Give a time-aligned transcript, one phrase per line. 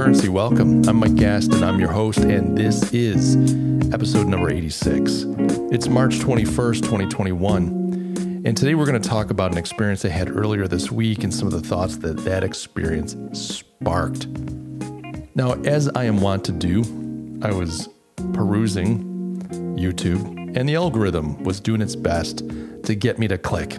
[0.00, 0.30] Currency.
[0.30, 0.88] Welcome.
[0.88, 3.36] I'm Mike Gast, and I'm your host, and this is
[3.92, 5.26] episode number 86.
[5.70, 8.42] It's March 21st, 2021.
[8.46, 11.34] And today we're going to talk about an experience I had earlier this week and
[11.34, 14.26] some of the thoughts that that experience sparked.
[15.34, 16.80] Now, as I am wont to do,
[17.42, 17.90] I was
[18.32, 19.36] perusing
[19.76, 22.38] YouTube, and the algorithm was doing its best
[22.84, 23.74] to get me to click.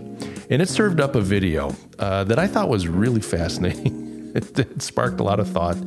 [0.52, 4.34] And it served up a video uh, that I thought was really fascinating.
[4.36, 5.78] it, it sparked a lot of thought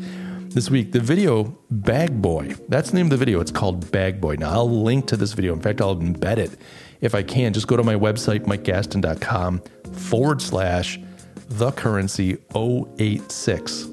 [0.54, 0.92] this week.
[0.92, 3.40] The video Bag Boy, that's the name of the video.
[3.40, 4.36] It's called Bag Boy.
[4.36, 5.52] Now, I'll link to this video.
[5.52, 6.56] In fact, I'll embed it
[7.00, 7.52] if I can.
[7.52, 11.00] Just go to my website, mikegaston.com forward slash
[11.48, 13.84] the currency 086.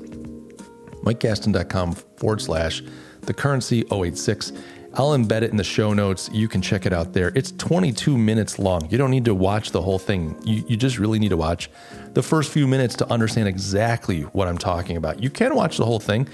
[1.03, 2.83] mikegaston.com forward slash
[3.21, 4.53] the currency 086.
[4.93, 6.29] I'll embed it in the show notes.
[6.33, 7.31] You can check it out there.
[7.33, 8.89] It's 22 minutes long.
[8.89, 10.35] You don't need to watch the whole thing.
[10.43, 11.69] You, you just really need to watch
[12.13, 15.23] the first few minutes to understand exactly what I'm talking about.
[15.23, 16.27] You can watch the whole thing.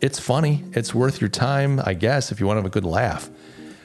[0.00, 0.64] It's funny.
[0.72, 3.30] It's worth your time, I guess, if you want to have a good laugh.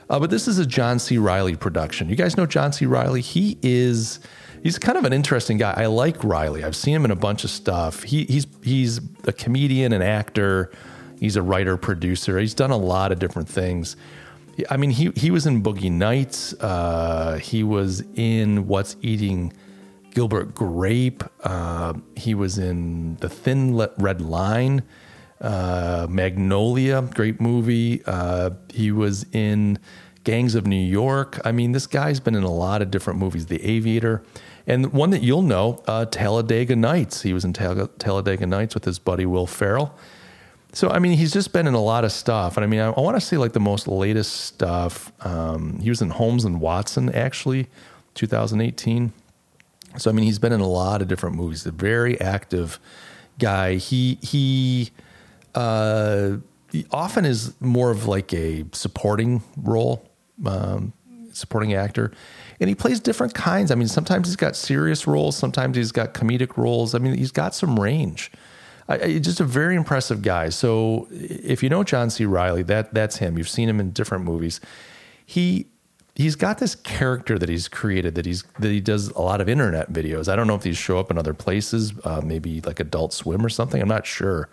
[0.10, 1.20] Uh, but this is a John C.
[1.20, 2.10] Reilly production.
[2.10, 2.86] You guys know John C.
[2.86, 3.22] Reilly?
[3.22, 4.20] He is
[4.64, 5.74] he's kind of an interesting guy.
[5.78, 6.64] I like Reilly.
[6.64, 8.04] I've seen him in a bunch of stuff.
[8.04, 10.72] He, he's he's a comedian, an actor.
[11.20, 12.38] He's a writer, producer.
[12.38, 13.96] He's done a lot of different things.
[14.70, 16.54] I mean, he he was in Boogie Nights.
[16.54, 19.54] Uh, he was in What's Eating
[20.12, 21.24] Gilbert Grape.
[21.44, 24.82] Uh, he was in The Thin Red Line,
[25.42, 28.02] uh, Magnolia, great movie.
[28.06, 29.78] Uh, he was in
[30.24, 31.40] Gangs of New York.
[31.46, 33.46] I mean, this guy's been in a lot of different movies.
[33.46, 34.24] The Aviator.
[34.66, 37.22] And one that you'll know, uh, Talladega Nights.
[37.22, 39.98] He was in Talladega Nights with his buddy Will Ferrell.
[40.78, 42.90] So I mean, he's just been in a lot of stuff, and I mean, I,
[42.90, 45.12] I want to say like the most latest stuff.
[45.26, 47.66] Um, he was in Holmes and Watson, actually,
[48.14, 49.12] 2018.
[49.98, 51.66] So I mean, he's been in a lot of different movies.
[51.66, 52.80] A very active
[53.40, 53.78] guy.
[53.78, 54.92] He he,
[55.56, 56.34] uh,
[56.72, 60.08] he often is more of like a supporting role,
[60.46, 60.94] um,
[61.34, 62.12] supporting actor,
[62.60, 63.72] and he plays different kinds.
[63.72, 66.94] I mean, sometimes he's got serious roles, sometimes he's got comedic roles.
[66.94, 68.30] I mean, he's got some range.
[68.90, 70.50] I, just a very impressive guy.
[70.50, 72.26] So if you know John C.
[72.26, 73.38] Reilly, that that's him.
[73.38, 74.62] You've seen him in different movies.
[75.26, 75.68] He
[76.16, 79.50] he's got this character that he's created that he's that he does a lot of
[79.50, 80.32] internet videos.
[80.32, 83.46] I don't know if these show up in other places, uh, maybe like Adult Swim
[83.46, 83.82] or something.
[83.82, 84.50] I'm not sure,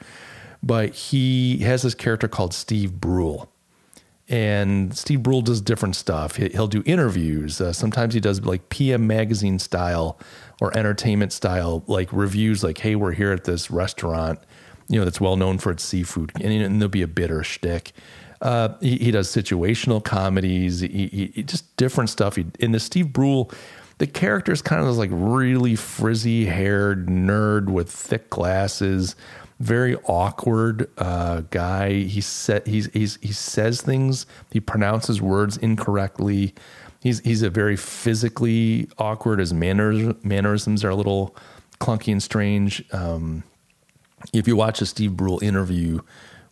[0.62, 3.50] but he has this character called Steve Brule.
[4.28, 6.36] And Steve Brule does different stuff.
[6.36, 7.60] He'll do interviews.
[7.60, 10.18] Uh, sometimes he does like PM magazine style
[10.60, 14.38] or entertainment style like reviews like hey we're here at this restaurant
[14.88, 17.92] you know that's well known for its seafood and, and there'll be a bitter shtick.
[18.40, 23.12] Uh, he, he, does situational comedies he, he, just different stuff he, in the Steve
[23.12, 23.50] Brule
[23.98, 29.16] the character is kind of this like really frizzy haired nerd with thick glasses
[29.60, 36.54] very awkward uh, guy he said he's, he's he says things he pronounces words incorrectly
[37.04, 39.38] he's he's a very physically awkward.
[39.38, 41.36] His manners mannerisms are a little
[41.78, 42.82] clunky and strange.
[42.92, 43.44] Um,
[44.32, 46.00] if you watch a Steve Brule interview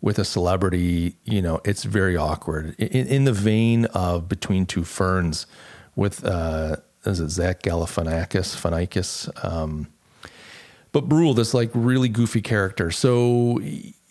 [0.00, 2.76] with a celebrity, you know it's very awkward.
[2.78, 5.46] In, in the vein of Between Two Ferns,
[5.96, 8.54] with uh, is it Zach Galifianakis?
[8.54, 9.44] Fianakis.
[9.44, 9.88] Um,
[10.92, 12.91] but Brule, this like really goofy character.
[12.91, 13.60] So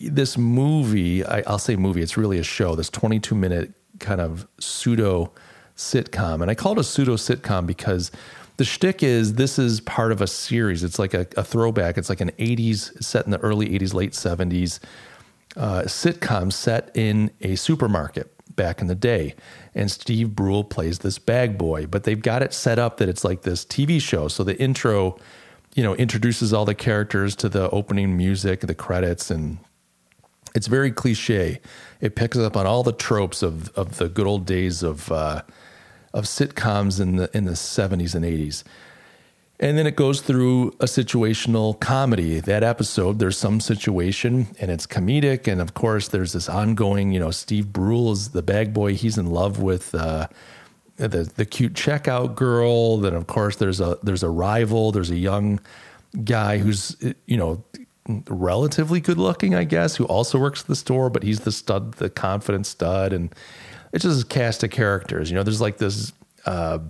[0.00, 2.02] this movie, I, I'll say movie.
[2.02, 2.74] It's really a show.
[2.74, 5.32] This twenty-two minute kind of pseudo
[5.76, 6.42] sitcom.
[6.42, 8.10] And I call it a pseudo sitcom because
[8.56, 10.84] the shtick is this is part of a series.
[10.84, 11.96] It's like a, a throwback.
[11.96, 14.80] It's like an 80s, set in the early 80s, late 70s
[15.56, 19.34] uh, sitcom set in a supermarket back in the day.
[19.74, 23.24] And Steve Brule plays this bag boy, but they've got it set up that it's
[23.24, 24.28] like this TV show.
[24.28, 25.18] So the intro,
[25.74, 29.58] you know, introduces all the characters to the opening music, the credits, and
[30.54, 31.60] it's very cliche.
[32.00, 35.42] It picks up on all the tropes of of the good old days of uh,
[36.12, 38.64] of sitcoms in the in the 70s and 80s.
[39.62, 42.40] And then it goes through a situational comedy.
[42.40, 45.46] That episode, there's some situation and it's comedic.
[45.46, 48.94] And of course, there's this ongoing, you know, Steve Brule is the bag boy.
[48.94, 50.26] He's in love with uh,
[50.96, 52.98] the, the cute checkout girl.
[52.98, 54.92] Then, of course, there's a, there's a rival.
[54.92, 55.60] There's a young
[56.24, 56.96] guy who's,
[57.26, 57.64] you know,
[58.28, 61.94] relatively good looking, I guess, who also works at the store, but he's the stud,
[61.94, 63.12] the confident stud.
[63.12, 63.34] And
[63.92, 65.30] it's just a cast of characters.
[65.30, 66.12] You know, there's like this
[66.46, 66.80] uh,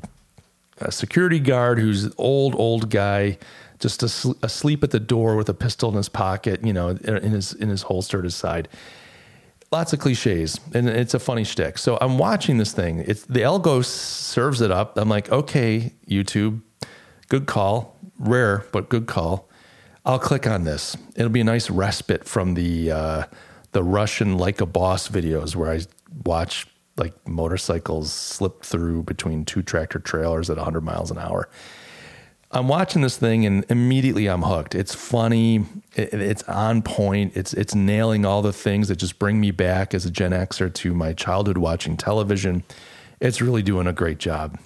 [0.90, 3.38] security guard who's old, old guy,
[3.78, 7.52] just asleep at the door with a pistol in his pocket, you know, in his
[7.52, 8.68] in his holster at his side.
[9.72, 11.78] Lots of cliches, and it's a funny shtick.
[11.78, 13.02] So I'm watching this thing.
[13.06, 14.98] It's the algo serves it up.
[14.98, 16.60] I'm like, okay, YouTube,
[17.30, 19.48] good call, rare but good call.
[20.04, 20.94] I'll click on this.
[21.16, 23.24] It'll be a nice respite from the uh,
[23.70, 25.80] the Russian like a boss videos where I
[26.26, 26.66] watch
[26.98, 31.48] like motorcycles slip through between two tractor trailers at 100 miles an hour.
[32.52, 34.74] I'm watching this thing and immediately I'm hooked.
[34.74, 35.64] It's funny,
[35.94, 39.94] it, it's on point, it's it's nailing all the things that just bring me back
[39.94, 42.62] as a Gen Xer to my childhood watching television.
[43.20, 44.58] It's really doing a great job.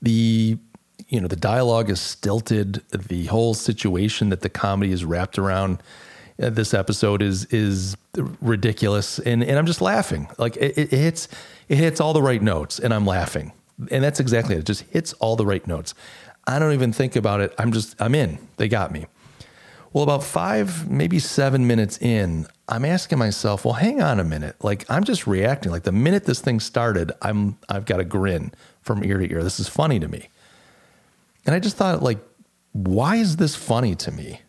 [0.00, 0.56] The
[1.08, 2.82] you know the dialogue is stilted.
[2.90, 5.82] The whole situation that the comedy is wrapped around
[6.42, 7.96] uh, this episode is is
[8.40, 10.28] ridiculous, and and I'm just laughing.
[10.38, 11.28] Like it, it hits
[11.68, 13.52] it hits all the right notes, and I'm laughing,
[13.90, 14.60] and that's exactly it.
[14.60, 15.94] It just hits all the right notes.
[16.46, 17.54] I don't even think about it.
[17.58, 18.38] I'm just, I'm in.
[18.56, 19.06] They got me.
[19.92, 24.56] Well, about five, maybe seven minutes in, I'm asking myself, well, hang on a minute.
[24.64, 25.70] Like I'm just reacting.
[25.70, 29.42] Like the minute this thing started, I'm, I've got a grin from ear to ear.
[29.42, 30.28] This is funny to me.
[31.44, 32.18] And I just thought, like,
[32.72, 34.40] why is this funny to me?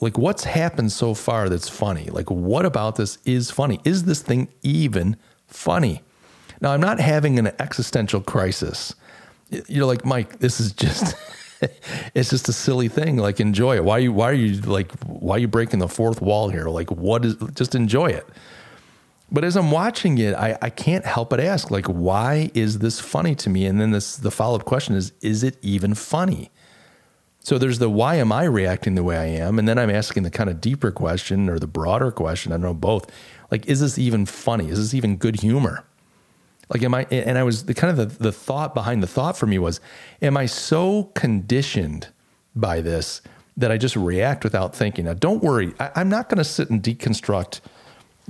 [0.00, 2.06] Like, what's happened so far that's funny?
[2.06, 3.80] Like, what about this is funny?
[3.84, 5.16] Is this thing even
[5.46, 6.02] funny?
[6.60, 8.94] Now, I'm not having an existential crisis
[9.50, 10.38] you're like Mike.
[10.38, 11.14] This is just.
[12.14, 13.16] it's just a silly thing.
[13.16, 13.84] Like enjoy it.
[13.84, 16.68] Why are you why are you like why are you breaking the fourth wall here?
[16.68, 18.26] Like what is just enjoy it.
[19.30, 22.98] But as I'm watching it, I, I can't help but ask, like, why is this
[22.98, 23.66] funny to me?
[23.66, 26.50] And then this the follow-up question is, is it even funny?
[27.40, 29.58] So there's the why am I reacting the way I am?
[29.58, 32.62] And then I'm asking the kind of deeper question or the broader question, I don't
[32.62, 33.10] know both.
[33.50, 34.68] Like, is this even funny?
[34.68, 35.84] Is this even good humor?
[36.70, 39.36] Like, am I, and I was the kind of the, the thought behind the thought
[39.36, 39.80] for me was,
[40.20, 42.08] am I so conditioned
[42.54, 43.22] by this
[43.56, 45.06] that I just react without thinking?
[45.06, 45.72] Now, don't worry.
[45.80, 47.60] I, I'm not going to sit and deconstruct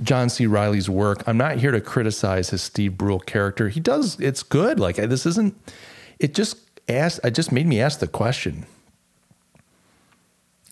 [0.01, 0.45] John C.
[0.45, 1.21] Reilly's work.
[1.27, 3.67] I'm not here to criticize his Steve Brule character.
[3.67, 4.79] He does, it's good.
[4.79, 5.55] Like, this isn't,
[6.19, 6.57] it just
[6.87, 8.65] asked, it just made me ask the question.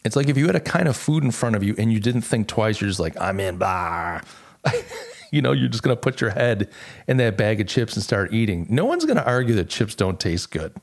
[0.06, 2.00] It's like if you had a kind of food in front of you and you
[2.00, 4.24] didn't think twice, you're just like, I'm in, bar.
[5.31, 6.69] you know, you're just going to put your head
[7.07, 8.68] in that bag of chips and start eating.
[8.69, 10.74] No one's going to argue that chips don't taste good.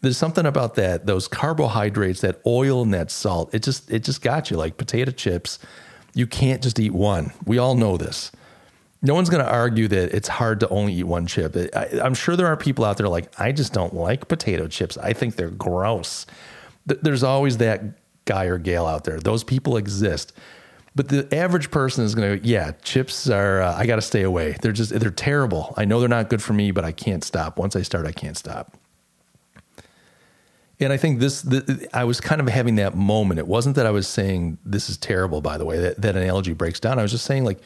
[0.00, 3.54] There's something about that, those carbohydrates, that oil and that salt.
[3.54, 5.60] It just it just got you like potato chips.
[6.14, 7.32] You can't just eat one.
[7.46, 8.32] We all know this.
[9.00, 11.56] No one's going to argue that it's hard to only eat one chip.
[11.74, 14.96] I, I'm sure there are people out there like, I just don't like potato chips.
[14.98, 16.26] I think they're gross.
[16.86, 17.82] There's always that
[18.24, 19.18] guy or gal out there.
[19.18, 20.32] Those people exist.
[20.94, 24.22] But the average person is going to, yeah, chips are, uh, I got to stay
[24.22, 24.56] away.
[24.60, 25.72] They're just, they're terrible.
[25.76, 27.58] I know they're not good for me, but I can't stop.
[27.58, 28.76] Once I start, I can't stop.
[30.78, 33.38] And I think this, the, I was kind of having that moment.
[33.38, 36.52] It wasn't that I was saying this is terrible, by the way, that, that analogy
[36.52, 36.98] breaks down.
[36.98, 37.60] I was just saying, like,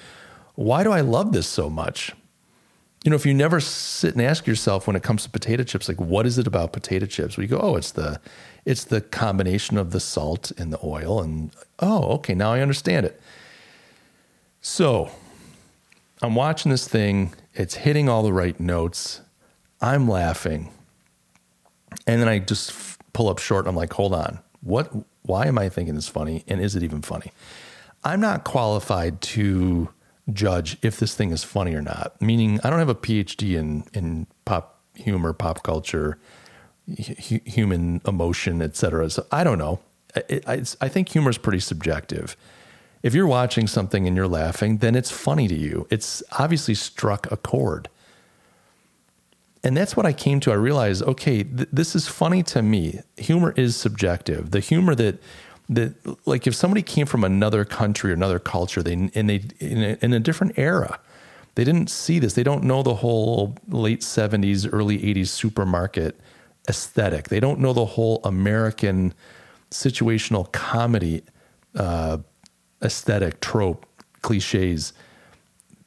[0.55, 2.13] why do I love this so much?
[3.05, 5.89] You know, if you never sit and ask yourself when it comes to potato chips,
[5.89, 7.37] like, what is it about potato chips?
[7.37, 8.21] We go, oh, it's the,
[8.67, 11.23] it's the combination of the salt and the oil.
[11.23, 13.19] And oh, okay, now I understand it.
[14.61, 15.11] So
[16.21, 19.21] I'm watching this thing, it's hitting all the right notes.
[19.81, 20.73] I'm laughing.
[22.07, 22.75] And then I just
[23.13, 23.69] pull up short.
[23.69, 24.41] I'm like, hold on.
[24.61, 24.93] What
[25.23, 26.45] why am I thinking this funny?
[26.49, 27.33] And is it even funny?
[28.05, 29.89] I'm not qualified to
[30.33, 32.21] judge if this thing is funny or not.
[32.21, 36.19] Meaning I don't have a PhD in in pop humor, pop culture,
[36.89, 39.11] human emotion, etc.
[39.11, 39.81] So I don't know.
[40.15, 42.37] I, I, I think humor is pretty subjective.
[43.03, 45.87] If you're watching something and you're laughing, then it's funny to you.
[45.91, 47.89] It's obviously struck a chord.
[49.63, 50.53] And that's what I came to.
[50.53, 53.01] I realized, okay, th- this is funny to me.
[53.17, 54.53] Humor is subjective.
[54.53, 55.21] The humor that
[55.69, 55.95] that
[56.27, 59.99] like if somebody came from another country or another culture, they and they in a,
[60.01, 61.01] in a different era,
[61.57, 62.35] they didn't see this.
[62.35, 66.21] They don't know the whole late '70s, early '80s supermarket
[66.69, 67.29] aesthetic.
[67.29, 69.15] They don't know the whole American
[69.71, 71.23] situational comedy
[71.75, 72.19] uh,
[72.83, 73.87] aesthetic trope
[74.23, 74.93] cliches.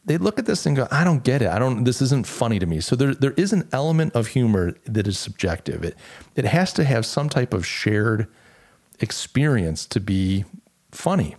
[0.05, 1.49] They look at this and go, "I don't get it.
[1.49, 1.83] I don't.
[1.83, 5.19] This isn't funny to me." So there, there is an element of humor that is
[5.19, 5.83] subjective.
[5.83, 5.95] It,
[6.35, 8.27] it has to have some type of shared
[8.99, 10.45] experience to be
[10.91, 11.35] funny.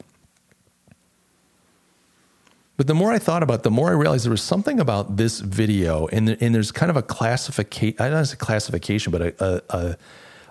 [2.80, 5.18] But the more I thought about it, the more I realized there was something about
[5.18, 9.12] this video, and, and there's kind of a classification, I don't know it's a classification,
[9.12, 9.96] but a, a,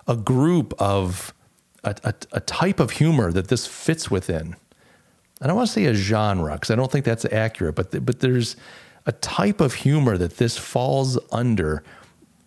[0.06, 1.34] a group of
[1.82, 4.54] a, a, a, type of humor that this fits within.
[5.40, 8.20] I don't want to say a genre because I don't think that's accurate, but, but
[8.20, 8.54] there's
[9.06, 11.82] a type of humor that this falls under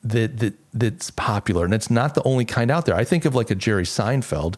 [0.01, 2.95] that, that that's popular, and it's not the only kind out there.
[2.95, 4.55] I think of like a Jerry Seinfeld.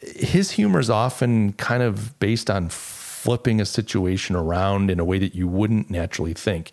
[0.00, 2.68] His humor is often kind of based on
[3.20, 6.70] flipping a situation around in a way that you wouldn't naturally think.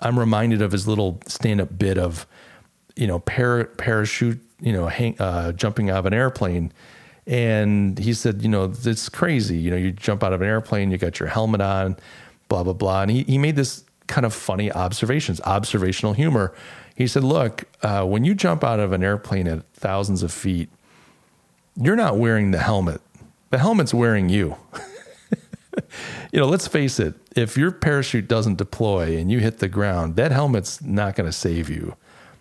[0.00, 2.28] I'm reminded of his little stand-up bit of,
[2.94, 6.72] you know, par- parachute, you know, hang, uh, jumping out of an airplane,
[7.26, 9.58] And he said, you know, it's crazy.
[9.58, 11.96] You know, you jump out of an airplane, you got your helmet on,
[12.48, 13.02] blah, blah, blah.
[13.02, 16.54] And he, he made this kind of funny observations, observational humor.
[16.94, 20.68] He said, look, uh, when you jump out of an airplane at thousands of feet,
[21.74, 23.00] you're not wearing the helmet.
[23.50, 24.56] The helmet's wearing you.
[26.32, 30.16] you know, let's face it, if your parachute doesn't deploy and you hit the ground,
[30.16, 31.96] that helmet's not going to save you.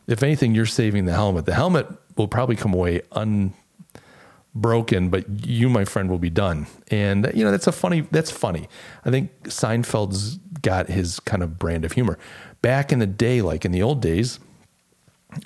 [0.08, 1.46] If anything, you're saving the helmet.
[1.46, 6.66] The helmet will probably come away unbroken, but you, my friend, will be done.
[6.90, 8.02] And you know, that's a funny.
[8.12, 8.68] That's funny.
[9.06, 12.18] I think Seinfeld's got his kind of brand of humor.
[12.62, 14.40] Back in the day, like in the old days,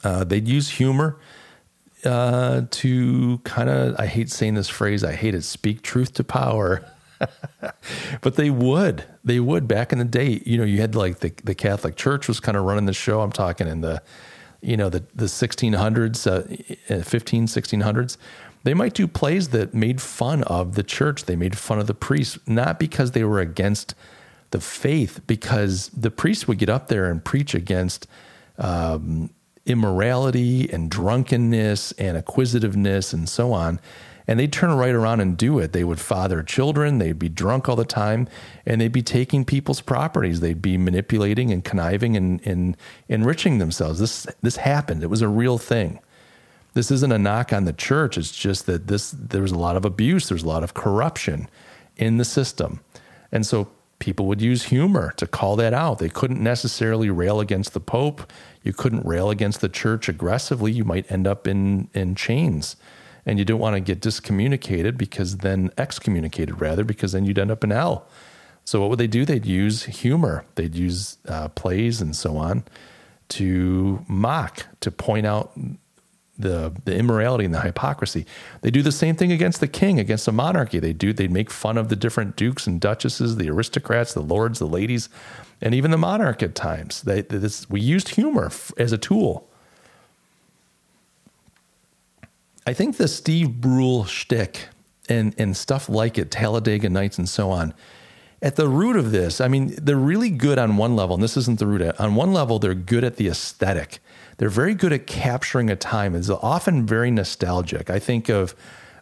[0.04, 1.20] uh, they'd use humor
[2.06, 4.00] uh, to kind of.
[4.00, 5.04] I hate saying this phrase.
[5.04, 5.44] I hate it.
[5.44, 6.86] Speak truth to power.
[8.22, 9.06] But they would.
[9.24, 10.42] They would back in the day.
[10.46, 13.22] You know, you had like the the Catholic Church was kind of running the show.
[13.22, 14.02] I'm talking in the
[14.62, 18.18] you know the the 1600s, uh, 15 1600s.
[18.64, 21.26] They might do plays that made fun of the church.
[21.26, 23.94] They made fun of the priests, not because they were against
[24.52, 28.08] the faith, because the priests would get up there and preach against
[28.58, 29.32] um,
[29.66, 33.80] immorality and drunkenness and acquisitiveness and so on
[34.28, 35.74] and they'd turn right around and do it.
[35.74, 38.28] They would father children, they'd be drunk all the time,
[38.66, 40.40] and they'd be taking people's properties.
[40.40, 42.78] They'd be manipulating and conniving and, and
[43.10, 44.00] enriching themselves.
[44.00, 45.04] This this happened.
[45.04, 46.00] It was a real thing.
[46.74, 48.18] This isn't a knock on the church.
[48.18, 51.50] It's just that this there was a lot of abuse, there's a lot of corruption
[51.98, 52.80] in the system.
[53.32, 56.00] And so people would use humor to call that out.
[56.00, 58.32] They couldn't necessarily rail against the Pope.
[58.64, 60.72] You couldn't rail against the church aggressively.
[60.72, 62.76] You might end up in in chains
[63.26, 67.52] and you don't want to get discommunicated because then excommunicated rather because then you'd end
[67.52, 68.08] up in hell.
[68.66, 69.26] So what would they do?
[69.26, 70.46] They'd use humor.
[70.56, 72.64] They'd use uh, plays and so on
[73.30, 75.58] to mock to point out
[76.38, 78.26] the the immorality and the hypocrisy.
[78.62, 80.80] They do the same thing against the king against the monarchy.
[80.80, 84.60] They do they'd make fun of the different dukes and duchesses the aristocrats the lords
[84.60, 85.10] the ladies
[85.62, 87.02] and even the monarch at times.
[87.04, 89.48] They this we used humor as a tool
[92.66, 94.68] I think the Steve Brule shtick
[95.10, 97.74] and and stuff like it, Talladega Nights and so on.
[98.42, 101.38] At the root of this, I mean, they're really good on one level, and this
[101.38, 101.82] isn't the root.
[101.98, 104.00] On one level, they're good at the aesthetic.
[104.38, 106.14] They're very good at capturing a time.
[106.14, 107.90] It's often very nostalgic.
[107.90, 108.54] I think of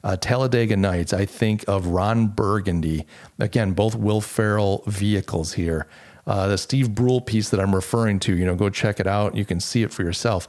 [0.03, 1.12] uh, Talladega Nights.
[1.12, 3.08] I think of Ron Burgundy.
[3.39, 5.88] Again, both Will Ferrell vehicles here.
[6.27, 9.36] Uh, the Steve Brule piece that I'm referring to, you know, go check it out.
[9.36, 10.48] You can see it for yourself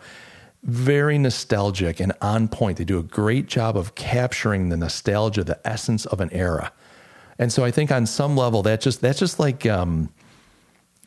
[0.62, 2.78] very nostalgic and on point.
[2.78, 6.73] They do a great job of capturing the nostalgia, the essence of an era.
[7.38, 10.12] And so I think on some level that just that's just like um,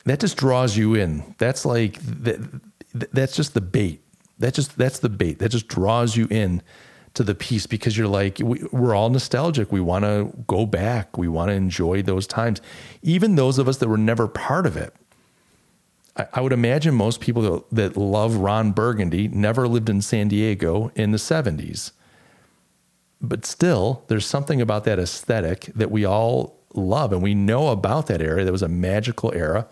[0.04, 1.36] that just draws you in.
[1.38, 2.62] That's like that,
[3.14, 4.02] that's just the bait.
[4.40, 5.40] That just that's the bait.
[5.40, 6.62] That just draws you in
[7.14, 9.72] to the piece because you're like we, we're all nostalgic.
[9.72, 11.18] We want to go back.
[11.18, 12.60] We want to enjoy those times.
[13.02, 14.94] Even those of us that were never part of it
[16.16, 21.12] I would imagine most people that love Ron Burgundy never lived in San Diego in
[21.12, 21.92] the 70s.
[23.20, 28.08] But still, there's something about that aesthetic that we all love and we know about
[28.08, 28.46] that era.
[28.46, 29.68] That was a magical era.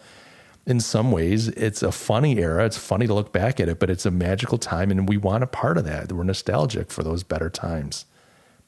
[0.66, 2.66] In some ways, it's a funny era.
[2.66, 5.44] It's funny to look back at it, but it's a magical time and we want
[5.44, 6.12] a part of that.
[6.12, 8.06] We're nostalgic for those better times,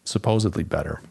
[0.05, 1.01] supposedly better.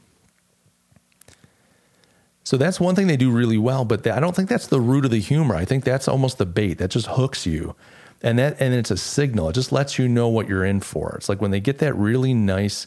[2.44, 5.06] So that's one thing they do really well, but I don't think that's the root
[5.06, 5.56] of the humor.
[5.56, 7.74] I think that's almost the bait that just hooks you.
[8.22, 9.48] And that and it's a signal.
[9.48, 11.14] It just lets you know what you're in for.
[11.16, 12.86] It's like when they get that really nice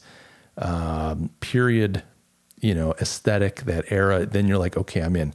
[0.57, 2.03] um, period,
[2.59, 5.33] you know, aesthetic, that era, then you're like, okay, I'm in.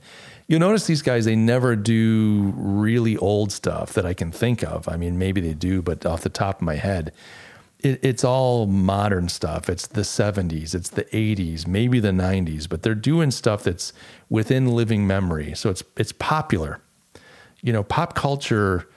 [0.48, 4.88] You'll notice these guys, they never do really old stuff that I can think of.
[4.88, 7.12] I mean, maybe they do, but off the top of my head,
[7.82, 9.68] it, it's all modern stuff.
[9.68, 13.92] It's the 70s, it's the 80s, maybe the 90s, but they're doing stuff that's
[14.28, 15.54] within living memory.
[15.54, 16.80] So it's it's popular.
[17.60, 18.88] You know, pop culture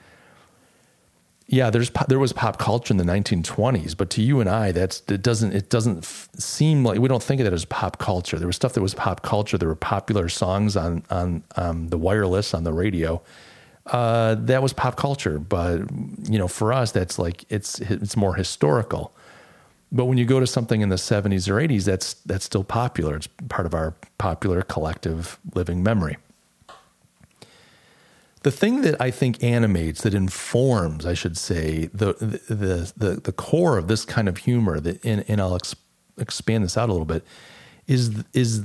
[1.48, 5.00] yeah, there's there was pop culture in the 1920s, but to you and I, that's
[5.08, 8.36] it doesn't it doesn't seem like we don't think of that as pop culture.
[8.36, 9.56] There was stuff that was pop culture.
[9.56, 13.22] There were popular songs on on um, the wireless on the radio
[13.86, 15.38] uh, that was pop culture.
[15.38, 15.82] But
[16.28, 19.12] you know, for us, that's like it's it's more historical.
[19.92, 23.16] But when you go to something in the 70s or 80s, that's that's still popular.
[23.16, 26.16] It's part of our popular collective living memory.
[28.42, 33.32] The thing that I think animates, that informs, I should say, the the the, the
[33.32, 35.76] core of this kind of humor, that and, and I'll ex-
[36.18, 37.24] expand this out a little bit,
[37.86, 38.64] is is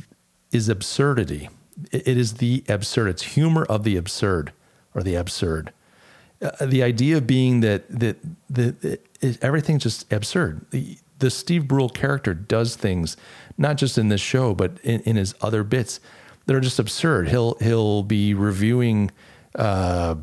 [0.52, 1.50] is absurdity.
[1.92, 3.08] It is the absurd.
[3.08, 4.52] It's humor of the absurd
[4.94, 5.74] or the absurd.
[6.42, 8.18] Uh, the idea being that that
[8.50, 10.66] that, that everything's just absurd.
[10.72, 13.16] The, the Steve Brule character does things
[13.58, 16.00] not just in this show, but in, in his other bits
[16.46, 17.30] that are just absurd.
[17.30, 19.12] He'll he'll be reviewing,
[19.56, 20.16] uh,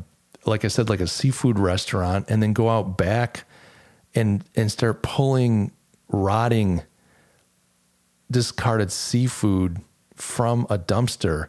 [0.45, 3.45] like I said, like a seafood restaurant, and then go out back
[4.13, 5.71] and and start pulling
[6.09, 6.83] rotting,
[8.29, 9.77] discarded seafood
[10.15, 11.47] from a dumpster,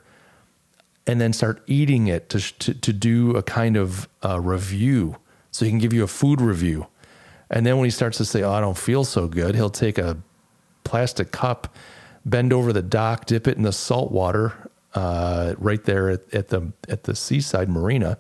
[1.11, 5.17] and then start eating it to to, to do a kind of uh, review,
[5.51, 6.87] so he can give you a food review.
[7.51, 9.99] And then when he starts to say, "Oh, I don't feel so good," he'll take
[9.99, 10.19] a
[10.85, 11.75] plastic cup
[12.25, 16.49] bend over the dock, dip it in the salt water uh, right there at, at,
[16.49, 18.19] the at the seaside marina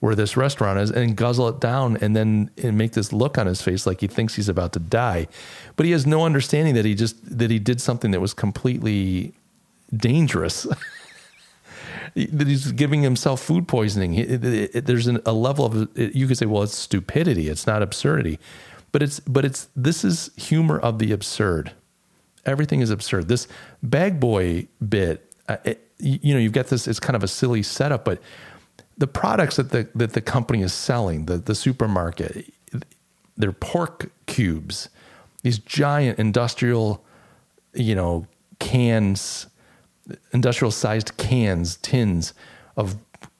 [0.00, 3.48] where this restaurant is, and guzzle it down, and then and make this look on
[3.48, 5.26] his face like he thinks he's about to die,
[5.74, 9.34] but he has no understanding that he just that he did something that was completely
[9.96, 10.68] dangerous.
[12.14, 14.14] that he's giving himself food poisoning.
[14.14, 17.48] It, it, it, there's an, a level of you could say, well, it's stupidity.
[17.48, 18.38] It's not absurdity,
[18.92, 21.72] but it's but it's this is humor of the absurd.
[22.46, 23.28] Everything is absurd.
[23.28, 23.46] This
[23.82, 25.56] bag boy bit, uh,
[25.98, 26.88] you know, you've got this.
[26.88, 28.20] It's kind of a silly setup, but
[28.96, 32.52] the products that the that the company is selling, the the supermarket,
[33.36, 34.88] they're pork cubes,
[35.42, 37.04] these giant industrial,
[37.74, 38.26] you know,
[38.58, 39.46] cans,
[40.32, 42.34] industrial sized cans, tins
[42.76, 42.96] of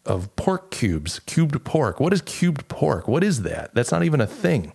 [0.06, 2.00] of pork cubes, cubed pork.
[2.00, 3.08] What is cubed pork?
[3.08, 3.74] What is that?
[3.74, 4.72] That's not even a thing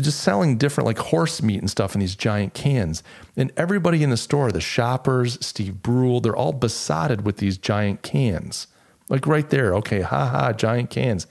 [0.00, 3.02] just selling different like horse meat and stuff in these giant cans.
[3.36, 8.02] And everybody in the store, the shoppers, Steve Brule, they're all besotted with these giant
[8.02, 8.66] cans.
[9.08, 11.26] Like right there, okay, haha, giant cans.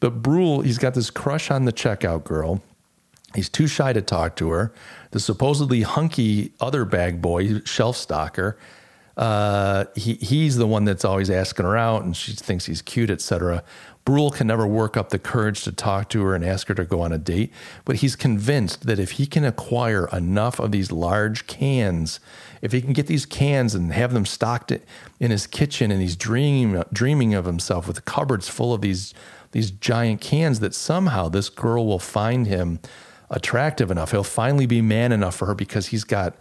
[0.00, 2.62] But Brule, he's got this crush on the checkout girl.
[3.36, 4.72] He's too shy to talk to her.
[5.12, 8.58] The supposedly hunky other bag boy, shelf stalker,
[9.16, 13.10] uh, he he's the one that's always asking her out, and she thinks he's cute,
[13.10, 13.64] etc.
[14.04, 16.84] Brule can never work up the courage to talk to her and ask her to
[16.84, 17.52] go on a date,
[17.84, 22.20] but he's convinced that if he can acquire enough of these large cans,
[22.60, 24.70] if he can get these cans and have them stocked
[25.18, 29.14] in his kitchen, and he's dreaming dreaming of himself with cupboards full of these
[29.52, 32.80] these giant cans, that somehow this girl will find him
[33.30, 34.10] attractive enough.
[34.10, 36.36] He'll finally be man enough for her because he's got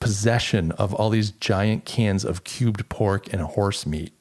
[0.00, 4.12] possession of all these giant cans of cubed pork and horse meat.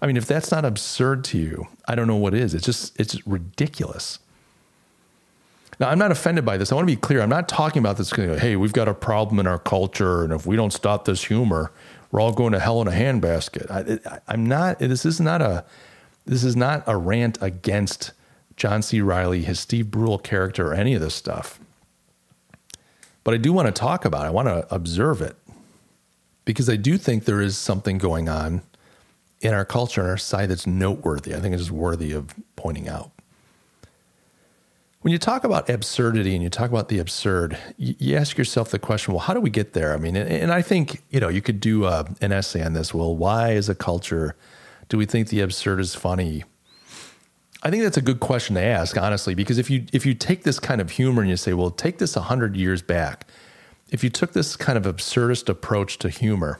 [0.00, 2.54] I mean, if that's not absurd to you, I don't know what is.
[2.54, 4.18] It's just, it's ridiculous.
[5.80, 6.70] Now, I'm not offended by this.
[6.70, 7.20] I want to be clear.
[7.20, 8.10] I'm not talking about this.
[8.12, 11.72] Hey, we've got a problem in our culture, and if we don't stop this humor,
[12.10, 13.70] we're all going to hell in a handbasket.
[14.28, 14.78] I, am not.
[14.78, 15.64] This is not a.
[16.26, 18.12] This is not a rant against
[18.56, 19.00] John C.
[19.00, 21.58] Reilly, his Steve Brule character, or any of this stuff.
[23.24, 24.24] But I do want to talk about.
[24.24, 24.28] it.
[24.28, 25.36] I want to observe it
[26.44, 28.62] because I do think there is something going on
[29.40, 31.34] in our culture and our society that's noteworthy.
[31.34, 33.10] I think it's worthy of pointing out.
[35.00, 38.78] When you talk about absurdity and you talk about the absurd, you, ask yourself the
[38.78, 39.92] question, well, how do we get there?
[39.92, 42.72] I mean, and, I think, you know, you could do a, uh, an essay on
[42.72, 42.94] this.
[42.94, 44.34] Well, why as a culture
[44.88, 46.44] do we think the absurd is funny?
[47.64, 50.42] I think that's a good question to ask, honestly, because if you if you take
[50.42, 53.26] this kind of humor and you say, well, take this 100 years back,
[53.90, 56.58] if you took this kind of absurdist approach to humor,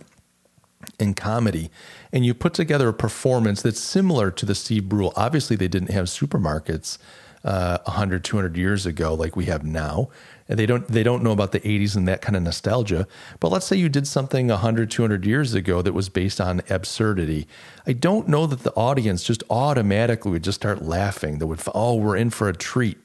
[0.98, 1.70] in comedy
[2.12, 5.12] and you put together a performance that's similar to the Steve Brule.
[5.16, 6.98] Obviously, they didn't have supermarkets
[7.44, 10.08] uh, 100, 200 years ago like we have now.
[10.48, 13.06] And they don't they don't know about the 80s and that kind of nostalgia.
[13.40, 17.46] But let's say you did something 100, 200 years ago that was based on absurdity.
[17.86, 21.38] I don't know that the audience just automatically would just start laughing.
[21.38, 22.98] That would, oh, we're in for a treat.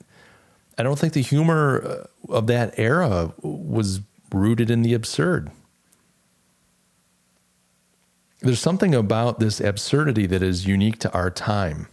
[0.78, 4.02] I don't think the humor uh, of that era was
[4.34, 5.50] rooted in the absurd
[8.42, 11.88] there's something about this absurdity that is unique to our time.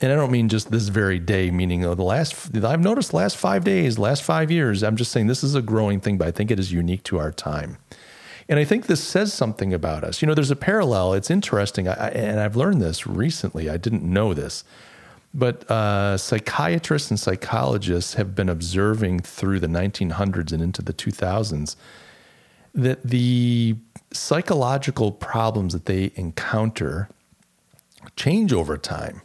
[0.00, 3.36] And I don't mean just this very day, meaning oh, the last, I've noticed last
[3.36, 4.82] five days, last five years.
[4.82, 7.18] I'm just saying this is a growing thing, but I think it is unique to
[7.18, 7.76] our time.
[8.48, 10.22] And I think this says something about us.
[10.22, 11.12] You know, there's a parallel.
[11.12, 11.86] It's interesting.
[11.86, 13.68] I, and I've learned this recently.
[13.68, 14.64] I didn't know this.
[15.32, 21.76] But uh, psychiatrists and psychologists have been observing through the 1900s and into the 2000s
[22.74, 23.76] that the
[24.12, 27.08] psychological problems that they encounter
[28.16, 29.22] change over time.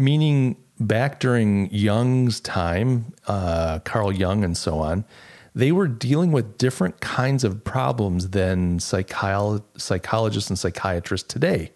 [0.00, 5.04] Meaning, back during Jung's time, uh, Carl Jung and so on,
[5.54, 11.72] they were dealing with different kinds of problems than psycholo- psychologists and psychiatrists today.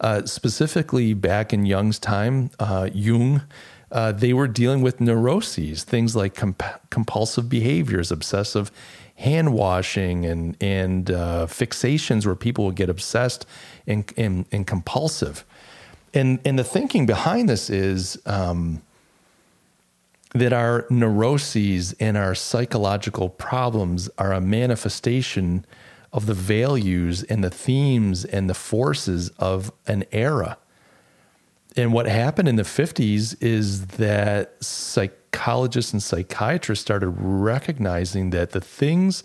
[0.00, 3.42] Uh, specifically, back in Jung's time, uh, Jung,
[3.92, 8.72] uh, they were dealing with neuroses, things like comp- compulsive behaviors, obsessive
[9.14, 13.46] hand washing and and uh, fixations where people would get obsessed
[13.86, 15.44] and, and, and compulsive.
[16.14, 18.80] And and the thinking behind this is um,
[20.32, 25.66] that our neuroses and our psychological problems are a manifestation
[26.12, 30.56] of the values and the themes and the forces of an era.
[31.76, 38.60] And what happened in the 50s is that psychologists and psychiatrists started recognizing that the
[38.60, 39.24] things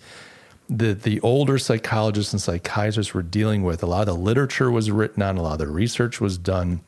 [0.70, 4.92] that the older psychologists and psychiatrists were dealing with, a lot of the literature was
[4.92, 6.82] written on, a lot of the research was done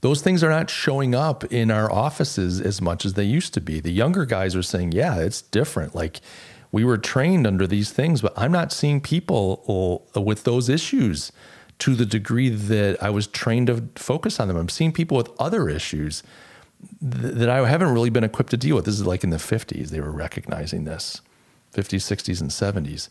[0.00, 3.60] those things are not showing up in our offices as much as they used to
[3.60, 3.80] be.
[3.80, 5.94] The younger guys are saying, yeah, it's different.
[5.94, 6.20] Like
[6.70, 11.32] we were trained under these things, but I'm not seeing people uh, with those issues
[11.80, 14.56] to the degree that I was trained to focus on them.
[14.56, 16.22] I'm seeing people with other issues
[17.00, 18.84] that I haven't really been equipped to deal with.
[18.84, 21.20] This is like in the 50s, they were recognizing this
[21.76, 23.08] 50s, 60s, and 70s.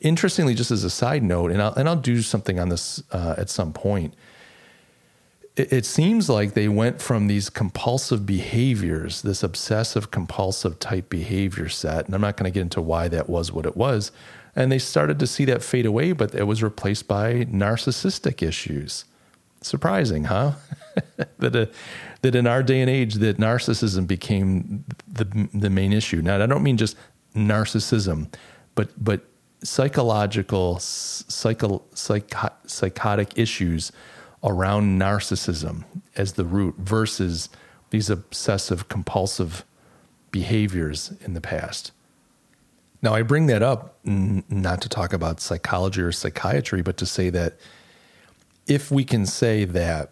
[0.00, 3.34] Interestingly, just as a side note, and I'll, and I'll do something on this uh,
[3.36, 4.14] at some point
[5.56, 11.68] it, it seems like they went from these compulsive behaviors, this obsessive compulsive type behavior
[11.68, 14.12] set, and I'm not going to get into why that was what it was,
[14.54, 19.04] and they started to see that fade away, but it was replaced by narcissistic issues.
[19.62, 20.52] Surprising, huh?
[21.38, 21.66] that uh,
[22.22, 26.22] that in our day and age, that narcissism became the the main issue.
[26.22, 26.96] Now, I don't mean just
[27.36, 28.32] narcissism,
[28.74, 29.22] but but
[29.62, 33.92] psychological, psycho, psycho, psychotic issues
[34.44, 37.48] around narcissism as the root versus
[37.90, 39.64] these obsessive compulsive
[40.30, 41.92] behaviors in the past.
[43.02, 47.06] Now, I bring that up n- not to talk about psychology or psychiatry, but to
[47.06, 47.54] say that
[48.66, 50.10] if we can say that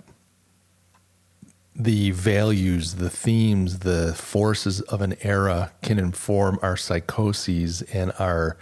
[1.77, 8.57] the values, the themes, the forces of an era can inform our psychoses and our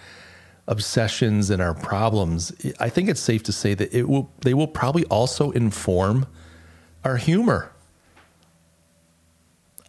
[0.66, 4.68] obsessions and our problems, I think it's safe to say that it will they will
[4.68, 6.26] probably also inform
[7.04, 7.72] our humor.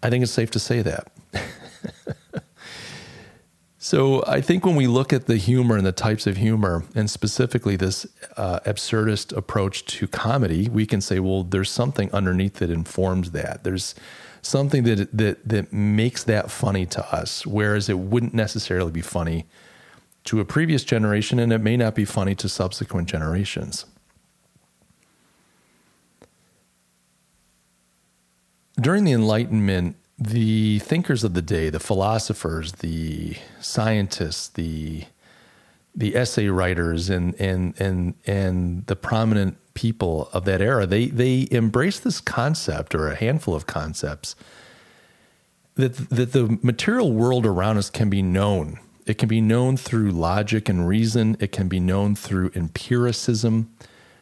[0.01, 1.11] I think it's safe to say that.
[3.83, 7.11] so I think when we look at the humor and the types of humor, and
[7.11, 12.69] specifically this uh, absurdist approach to comedy, we can say, well, there's something underneath that
[12.69, 13.65] informs that.
[13.65, 13.93] There's
[14.41, 19.47] something that that that makes that funny to us, whereas it wouldn't necessarily be funny
[20.23, 23.85] to a previous generation, and it may not be funny to subsequent generations.
[28.79, 35.05] During the Enlightenment, the thinkers of the day, the philosophers, the scientists, the
[35.95, 41.47] the essay writers and and and and the prominent people of that era, they they
[41.51, 44.35] embraced this concept or a handful of concepts
[45.75, 50.11] that that the material world around us can be known it can be known through
[50.11, 51.35] logic and reason.
[51.39, 53.73] It can be known through empiricism.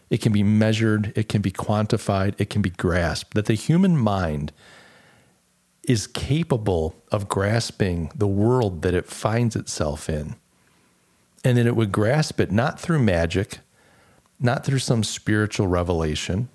[0.09, 1.13] It can be measured.
[1.15, 2.33] It can be quantified.
[2.37, 3.33] It can be grasped.
[3.33, 4.51] That the human mind
[5.83, 10.35] is capable of grasping the world that it finds itself in.
[11.43, 13.59] And that it would grasp it not through magic,
[14.39, 16.49] not through some spiritual revelation,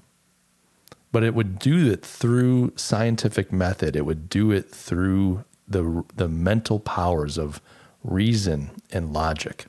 [1.10, 3.96] but it would do it through scientific method.
[3.96, 7.60] It would do it through the, the mental powers of
[8.06, 9.66] reason, and logic.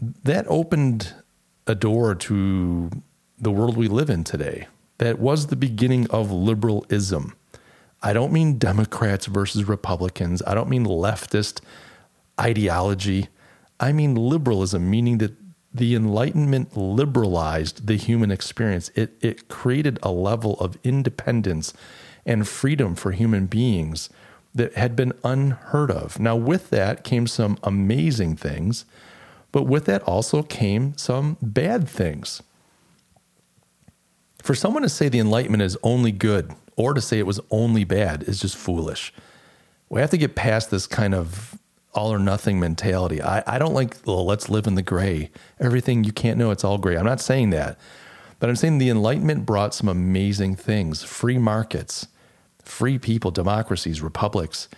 [0.00, 1.14] That opened
[1.66, 2.90] a door to
[3.38, 4.66] the world we live in today.
[5.02, 7.34] That was the beginning of liberalism.
[8.04, 10.44] I don't mean Democrats versus Republicans.
[10.46, 11.60] I don't mean leftist
[12.40, 13.26] ideology.
[13.80, 15.32] I mean liberalism, meaning that
[15.74, 18.92] the Enlightenment liberalized the human experience.
[18.94, 21.74] It, it created a level of independence
[22.24, 24.08] and freedom for human beings
[24.54, 26.20] that had been unheard of.
[26.20, 28.84] Now, with that came some amazing things,
[29.50, 32.40] but with that also came some bad things.
[34.42, 37.84] For someone to say the Enlightenment is only good or to say it was only
[37.84, 39.12] bad is just foolish.
[39.88, 41.58] We have to get past this kind of
[41.94, 43.20] all or nothing mentality.
[43.22, 45.30] I, I don't like, well, let's live in the gray.
[45.60, 46.96] Everything you can't know, it's all gray.
[46.96, 47.78] I'm not saying that.
[48.40, 52.08] But I'm saying the Enlightenment brought some amazing things free markets,
[52.64, 54.68] free people, democracies, republics,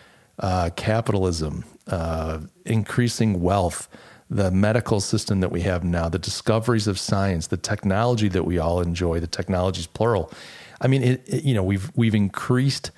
[0.40, 3.88] uh, capitalism, uh, increasing wealth,
[4.30, 8.58] the medical system that we have now, the discoveries of science, the technology that we
[8.58, 10.32] all enjoy, the technologies plural.
[10.80, 12.90] I mean, it, it, you know, we've we've increased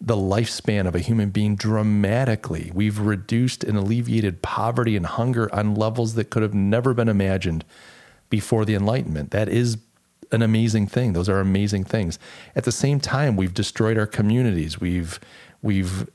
[0.00, 2.70] the lifespan of a human being dramatically.
[2.74, 7.64] We've reduced and alleviated poverty and hunger on levels that could have never been imagined
[8.28, 9.30] before the Enlightenment.
[9.30, 9.78] That is
[10.32, 11.12] an amazing thing.
[11.12, 12.18] Those are amazing things.
[12.54, 14.80] At the same time, we've destroyed our communities.
[14.80, 15.20] We've
[15.62, 16.08] we've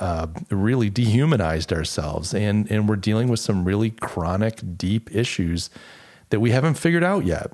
[0.00, 5.70] uh, really dehumanized ourselves, and and we're dealing with some really chronic, deep issues
[6.30, 7.52] that we haven't figured out yet.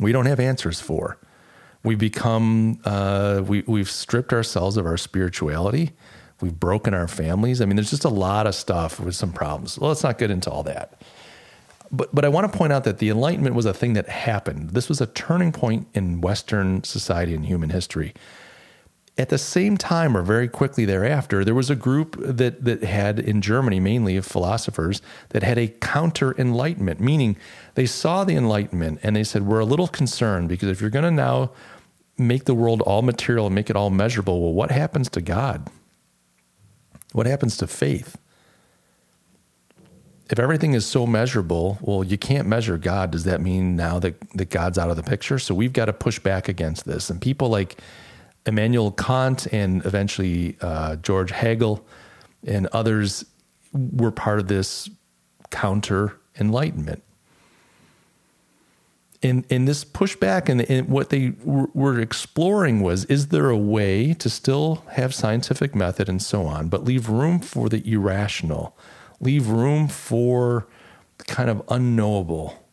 [0.00, 1.18] We don't have answers for.
[1.82, 5.92] We become uh, we we've stripped ourselves of our spirituality.
[6.40, 7.60] We've broken our families.
[7.60, 9.78] I mean, there's just a lot of stuff with some problems.
[9.78, 11.00] Well, let's not get into all that.
[11.90, 14.70] But but I want to point out that the Enlightenment was a thing that happened.
[14.70, 18.14] This was a turning point in Western society and human history.
[19.18, 23.18] At the same time, or very quickly thereafter, there was a group that that had
[23.18, 27.36] in Germany, mainly of philosophers, that had a counter Enlightenment, meaning
[27.74, 31.04] they saw the Enlightenment and they said, "We're a little concerned because if you're going
[31.04, 31.50] to now
[32.16, 35.68] make the world all material and make it all measurable, well, what happens to God?
[37.12, 38.16] What happens to faith?"
[40.30, 43.10] if everything is so measurable, well, you can't measure God.
[43.10, 45.38] Does that mean now that, that God's out of the picture?
[45.38, 47.08] So we've got to push back against this.
[47.08, 47.80] And people like
[48.48, 51.86] Immanuel Kant and eventually uh, George Hegel
[52.46, 53.24] and others
[53.72, 54.88] were part of this
[55.50, 57.02] counter enlightenment.
[59.20, 64.14] In, in this pushback and, and what they were exploring was is there a way
[64.14, 68.76] to still have scientific method and so on, but leave room for the irrational,
[69.20, 70.68] leave room for
[71.26, 72.67] kind of unknowable.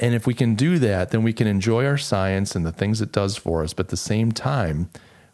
[0.00, 3.00] And if we can do that, then we can enjoy our science and the things
[3.00, 4.90] it does for us, but at the same time,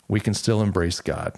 [0.08, 1.34] we can still embrace God.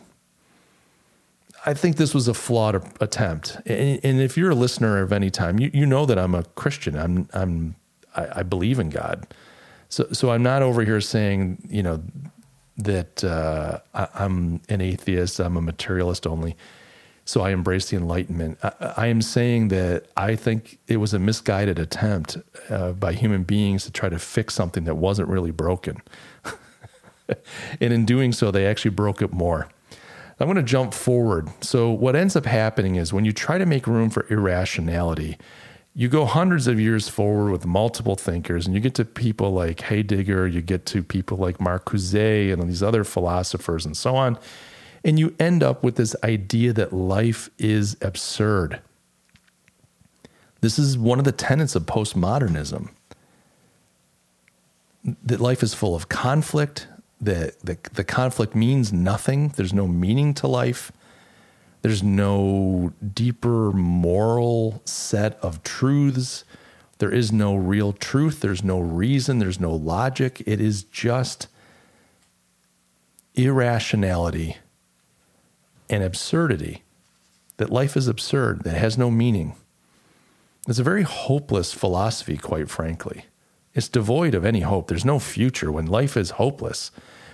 [1.66, 3.56] I think this was a flawed attempt.
[3.66, 6.96] And if you're a listener of any time, you, you know that I'm a Christian.
[6.96, 7.74] I'm, I'm,
[8.14, 9.26] I, believe in God.
[9.88, 12.02] So, so I'm not over here saying, you know,
[12.76, 16.56] that uh, I, I'm an atheist, I'm a materialist only
[17.28, 18.58] so I embrace the Enlightenment.
[18.62, 22.38] I, I, am saying that I think it was a misguided attempt
[22.70, 26.00] uh, by human beings to try to fix something that wasn't really broken.
[27.28, 29.68] and in doing so, they actually broke it more.
[30.40, 31.50] I'm going to jump forward.
[31.62, 35.36] So, what ends up happening is when you try to make room for irrationality,
[35.94, 39.82] you go hundreds of years forward with multiple thinkers, and you get to people like
[39.82, 44.38] Heidegger, you get to people like Marcuse and these other philosophers, and so on
[45.04, 48.80] and you end up with this idea that life is absurd.
[50.60, 52.90] This is one of the tenets of postmodernism
[55.22, 56.88] that life is full of conflict,
[57.20, 60.92] that the, the conflict means nothing, there's no meaning to life.
[61.82, 66.44] There's no deeper moral set of truths.
[66.98, 68.40] There is no real truth.
[68.40, 69.38] There's no reason.
[69.38, 70.42] There's no logic.
[70.44, 71.46] It is just
[73.36, 74.56] irrationality
[75.88, 76.82] and absurdity,
[77.56, 79.54] that life is absurd, that has no meaning.
[80.66, 83.24] It's a very hopeless philosophy, quite frankly.
[83.74, 84.88] It's devoid of any hope.
[84.88, 86.90] There's no future when life is hopeless,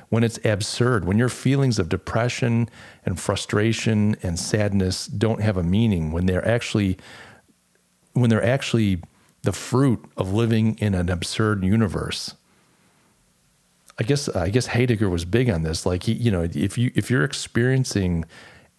[0.08, 2.68] when it's absurd, when your feelings of depression
[3.04, 6.98] and frustration and sadness don't have a meaning, when they're actually
[8.12, 9.00] when they're actually
[9.42, 12.34] the fruit of living in an absurd universe.
[13.98, 15.86] I guess I guess Heidegger was big on this.
[15.86, 18.24] Like he, you know, if you if you're experiencing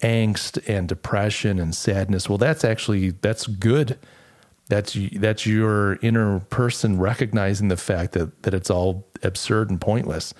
[0.02, 3.98] angst and depression and sadness, well, that's actually that's good.
[4.68, 10.34] That's that's your inner person recognizing the fact that that it's all absurd and pointless.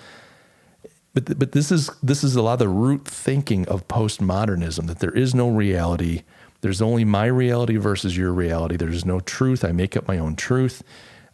[1.13, 4.99] But but this is this is a lot of the root thinking of postmodernism that
[4.99, 6.23] there is no reality.
[6.61, 8.77] There's only my reality versus your reality.
[8.77, 9.63] There's no truth.
[9.63, 10.83] I make up my own truth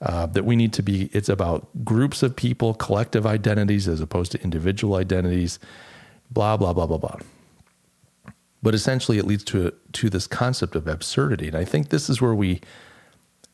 [0.03, 4.33] uh, that we need to be, it's about groups of people, collective identities as opposed
[4.33, 5.59] to individual identities,
[6.29, 7.15] blah, blah, blah, blah, blah.
[8.61, 11.47] But essentially, it leads to, to this concept of absurdity.
[11.47, 12.59] And I think this is where we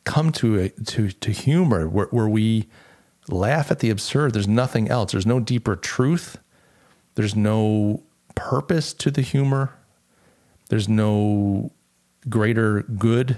[0.05, 2.67] come to, a, to, to humor, where, where we
[3.27, 4.33] laugh at the absurd.
[4.33, 6.37] There's nothing else, there's no deeper truth,
[7.13, 8.01] there's no
[8.33, 9.75] purpose to the humor,
[10.69, 11.71] there's no
[12.27, 13.37] greater good.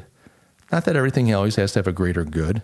[0.71, 2.61] Not that everything always has to have a greater good,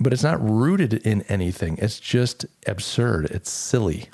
[0.00, 1.78] but it's not rooted in anything.
[1.80, 3.26] It's just absurd.
[3.26, 4.08] It's silly.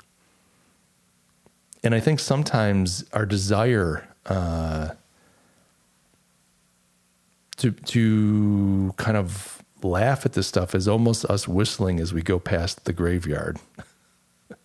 [1.83, 4.89] And I think sometimes our desire uh,
[7.57, 12.39] to to kind of laugh at this stuff is almost us whistling as we go
[12.39, 13.59] past the graveyard.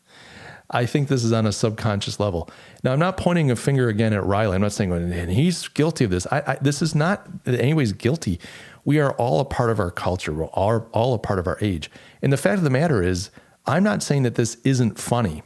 [0.70, 2.48] I think this is on a subconscious level.
[2.84, 4.54] Now, I'm not pointing a finger again at Reilly.
[4.54, 6.26] I'm not saying, and he's guilty of this.
[6.30, 8.38] I, I, this is not in any guilty
[8.84, 10.32] we are all a part of our culture.
[10.32, 11.90] We're all, all a part of our age.
[12.22, 13.30] And the fact of the matter is,
[13.66, 15.42] I'm not saying that this isn't funny.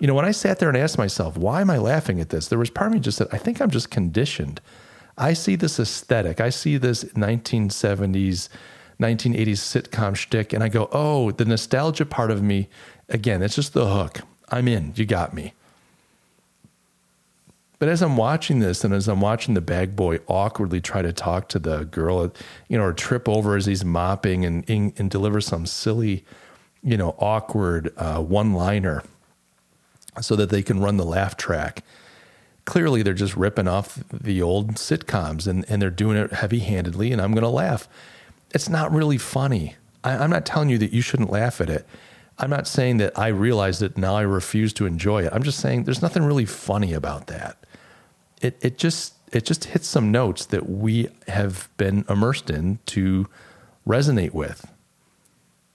[0.00, 2.48] You know, when I sat there and asked myself, why am I laughing at this?
[2.48, 4.60] There was part of me just said, I think I'm just conditioned.
[5.18, 6.40] I see this aesthetic.
[6.40, 8.48] I see this 1970s,
[9.00, 12.68] 1980s sitcom shtick, and I go, oh, the nostalgia part of me,
[13.08, 14.20] again, it's just the hook.
[14.50, 14.92] I'm in.
[14.94, 15.54] You got me.
[17.78, 21.12] But as I'm watching this and as I'm watching the bag boy awkwardly try to
[21.12, 22.32] talk to the girl,
[22.68, 26.24] you know, or trip over as he's mopping and, and, deliver some silly,
[26.82, 29.02] you know, awkward uh, one liner
[30.22, 31.84] so that they can run the laugh track.
[32.64, 37.12] Clearly, they're just ripping off the old sitcoms and, and they're doing it heavy handedly,
[37.12, 37.88] and I'm going to laugh.
[38.54, 39.76] It's not really funny.
[40.02, 41.86] I, I'm not telling you that you shouldn't laugh at it.
[42.38, 45.32] I'm not saying that I realized it now I refuse to enjoy it.
[45.32, 47.56] I'm just saying there's nothing really funny about that.
[48.40, 53.28] It it just it just hits some notes that we have been immersed in to
[53.86, 54.70] resonate with.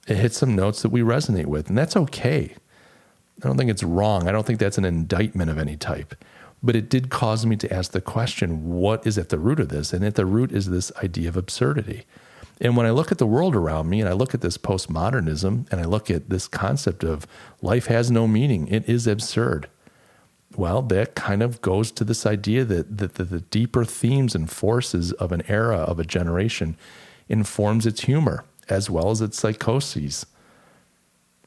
[0.07, 2.55] It hits some notes that we resonate with, and that's okay.
[3.43, 4.27] I don't think it's wrong.
[4.27, 6.15] I don't think that's an indictment of any type.
[6.63, 9.69] But it did cause me to ask the question what is at the root of
[9.69, 9.93] this?
[9.93, 12.05] And at the root is this idea of absurdity.
[12.59, 15.71] And when I look at the world around me and I look at this postmodernism
[15.71, 17.25] and I look at this concept of
[17.63, 19.67] life has no meaning, it is absurd.
[20.57, 25.13] Well, that kind of goes to this idea that, that, the deeper themes and forces
[25.13, 26.75] of an era, of a generation,
[27.29, 30.25] informs its humor as well as its psychoses.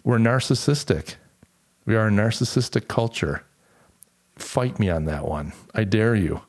[0.02, 1.16] We're narcissistic.
[1.86, 3.44] We are a narcissistic culture.
[4.36, 5.52] Fight me on that one.
[5.74, 6.42] I dare you.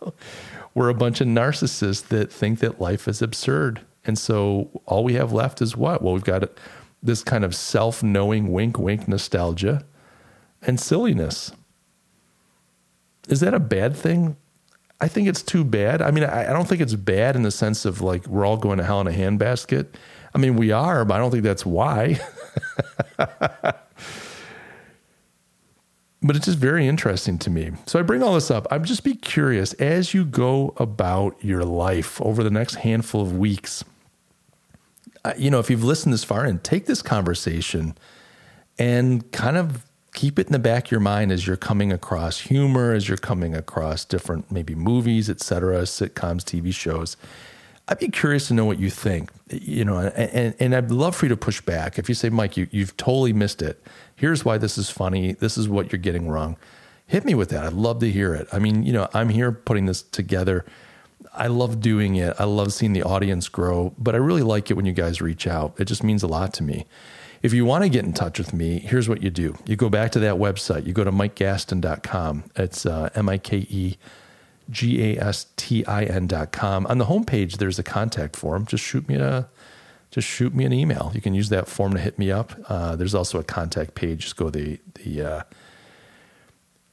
[0.74, 3.80] we're a bunch of narcissists that think that life is absurd.
[4.04, 6.02] And so all we have left is what?
[6.02, 6.48] Well, we've got
[7.02, 9.84] this kind of self knowing wink wink nostalgia
[10.62, 11.52] and silliness.
[13.28, 14.36] Is that a bad thing?
[15.00, 16.02] I think it's too bad.
[16.02, 18.78] I mean, I, don't think it's bad in the sense of like we're all going
[18.78, 19.86] to hell in a handbasket.
[20.34, 22.20] I mean, we are, but I don't think that's why.
[23.16, 23.86] but
[26.22, 27.72] it's just very interesting to me.
[27.86, 28.66] So I bring all this up.
[28.70, 33.38] I'm just be curious as you go about your life over the next handful of
[33.38, 33.84] weeks.
[35.24, 37.96] Uh, you know, if you've listened this far and take this conversation
[38.78, 39.87] and kind of
[40.18, 43.16] keep it in the back of your mind as you're coming across humor, as you're
[43.16, 47.16] coming across different maybe movies, etc., sitcoms, TV shows.
[47.86, 49.30] I'd be curious to know what you think.
[49.50, 51.98] You know, and, and I'd love for you to push back.
[51.98, 53.82] If you say, Mike, you, you've totally missed it
[54.18, 55.32] here's why this is funny.
[55.32, 56.56] This is what you're getting wrong.
[57.06, 57.64] Hit me with that.
[57.64, 58.48] I'd love to hear it.
[58.52, 60.66] I mean, you know, I'm here putting this together.
[61.32, 62.34] I love doing it.
[62.38, 65.46] I love seeing the audience grow, but I really like it when you guys reach
[65.46, 65.74] out.
[65.78, 66.86] It just means a lot to me.
[67.42, 69.56] If you want to get in touch with me, here's what you do.
[69.64, 70.86] You go back to that website.
[70.86, 72.44] You go to mikegastin.com.
[72.56, 73.96] It's uh, M I K E
[74.70, 76.86] G A S T I N.com.
[76.86, 78.66] On the homepage, there's a contact form.
[78.66, 79.48] Just shoot me a
[80.10, 81.12] just shoot me an email.
[81.14, 82.52] You can use that form to hit me up.
[82.68, 84.20] Uh, there's also a contact page.
[84.20, 85.42] Just go the the uh,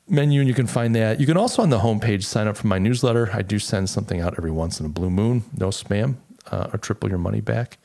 [0.08, 1.19] menu and you can find that.
[1.19, 3.29] You can also on the homepage sign up for my newsletter.
[3.34, 5.43] I do send something out every once in a blue moon.
[5.58, 6.15] No spam
[6.51, 7.77] uh, or triple your money back.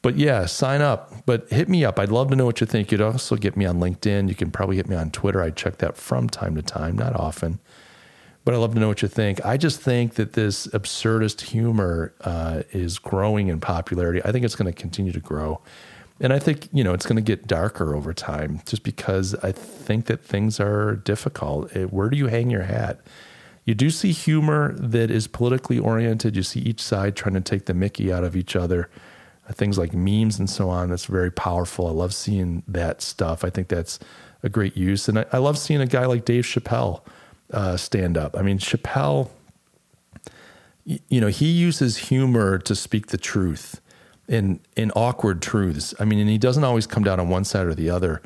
[0.00, 1.26] But yeah, sign up.
[1.26, 1.98] But hit me up.
[1.98, 2.92] I'd love to know what you think.
[2.92, 4.28] You'd also get me on LinkedIn.
[4.28, 5.42] You can probably hit me on Twitter.
[5.42, 7.58] I check that from time to time, not often
[8.48, 9.44] but I'd love to know what you think.
[9.44, 14.22] I just think that this absurdist humor uh, is growing in popularity.
[14.24, 15.60] I think it's going to continue to grow.
[16.18, 19.52] And I think, you know, it's going to get darker over time just because I
[19.52, 21.76] think that things are difficult.
[21.76, 23.00] It, where do you hang your hat?
[23.66, 26.34] You do see humor that is politically oriented.
[26.34, 28.88] You see each side trying to take the mickey out of each other.
[29.48, 30.90] Uh, things like memes and so on.
[30.90, 31.86] That's very powerful.
[31.86, 33.44] I love seeing that stuff.
[33.44, 33.98] I think that's
[34.42, 35.08] a great use.
[35.08, 37.02] And I, I love seeing a guy like Dave Chappelle
[37.52, 38.36] uh, stand up.
[38.36, 39.30] I mean, Chappelle,
[40.84, 43.80] you know, he uses humor to speak the truth
[44.28, 45.94] in in awkward truths.
[45.98, 48.22] I mean, and he doesn't always come down on one side or the other.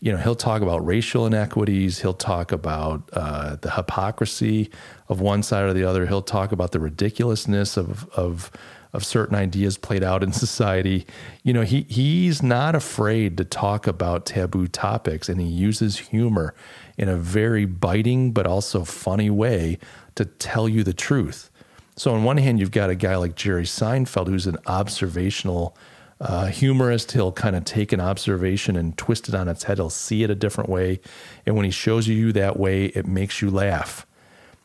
[0.00, 2.00] You know, he'll talk about racial inequities.
[2.00, 4.70] He'll talk about uh, the hypocrisy
[5.08, 6.06] of one side or the other.
[6.06, 8.50] He'll talk about the ridiculousness of of
[8.92, 11.06] of certain ideas played out in society.
[11.42, 16.54] You know, he he's not afraid to talk about taboo topics, and he uses humor
[16.96, 19.78] in a very biting but also funny way
[20.14, 21.50] to tell you the truth.
[21.96, 25.76] So, on one hand, you've got a guy like Jerry Seinfeld, who's an observational
[26.20, 27.12] uh, humorist.
[27.12, 29.78] He'll kind of take an observation and twist it on its head.
[29.78, 31.00] He'll see it a different way.
[31.46, 34.06] And when he shows you that way, it makes you laugh.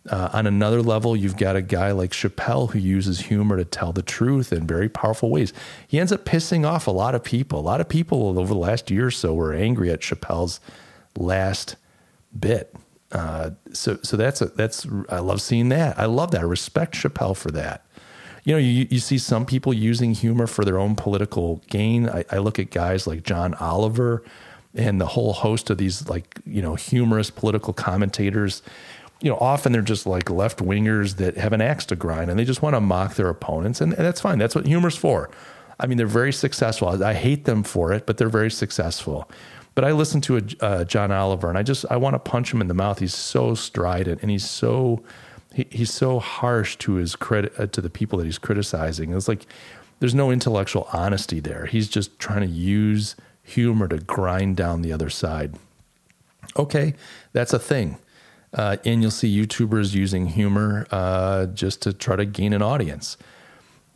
[0.10, 3.92] Uh, on another level, you've got a guy like Chappelle who uses humor to tell
[3.92, 5.52] the truth in very powerful ways.
[5.88, 7.60] He ends up pissing off a lot of people.
[7.60, 10.60] A lot of people over the last year or so were angry at Chappelle's
[11.18, 11.76] last
[12.40, 12.76] bit.
[13.12, 15.98] Uh, so so that's a, that's I love seeing that.
[15.98, 16.42] I love that.
[16.42, 17.86] I respect Chappelle for that.
[18.44, 22.10] You know, you, you see some people using humor for their own political gain.
[22.10, 24.24] I, I look at guys like John Oliver
[24.76, 28.62] and the whole host of these like you know humorous political commentators.
[29.22, 32.38] You know, often they're just like left wingers that have an axe to grind and
[32.38, 34.38] they just want to mock their opponents, and, and that's fine.
[34.38, 35.30] That's what humor's for.
[35.80, 37.04] I mean, they're very successful.
[37.04, 39.30] I hate them for it, but they're very successful.
[39.74, 42.54] But I listen to a, uh, John Oliver, and I just I want to punch
[42.54, 43.00] him in the mouth.
[43.00, 45.04] He's so strident, and he's so
[45.54, 49.14] he, he's so harsh to his credit uh, to the people that he's criticizing.
[49.14, 49.46] It's like
[50.00, 51.66] there's no intellectual honesty there.
[51.66, 55.56] He's just trying to use humor to grind down the other side.
[56.58, 56.94] Okay,
[57.34, 57.98] that's a thing.
[58.56, 63.18] Uh, and you'll see YouTubers using humor uh, just to try to gain an audience.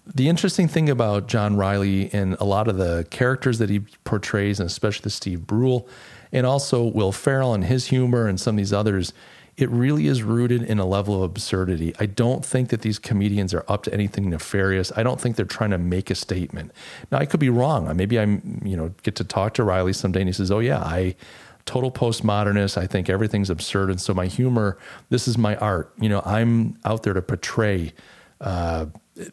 [0.05, 4.59] The interesting thing about John Reilly and a lot of the characters that he portrays,
[4.59, 5.87] and especially the Steve Brule,
[6.31, 9.13] and also Will Ferrell and his humor and some of these others,
[9.55, 11.93] it really is rooted in a level of absurdity.
[11.99, 14.91] I don't think that these comedians are up to anything nefarious.
[14.95, 16.71] I don't think they're trying to make a statement.
[17.11, 17.95] Now, I could be wrong.
[17.95, 20.79] Maybe I'm, you know, get to talk to Reilly someday and he says, "Oh yeah,
[20.79, 21.15] I
[21.69, 22.77] total postmodernist.
[22.77, 24.77] I think everything's absurd, and so my humor,
[25.09, 25.93] this is my art.
[25.99, 27.93] You know, I'm out there to portray."
[28.41, 28.85] Uh,